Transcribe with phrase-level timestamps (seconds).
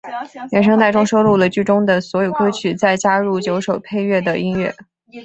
[0.51, 4.73] 原声带中收录了剧中的所有歌曲再加入九首配乐的音乐。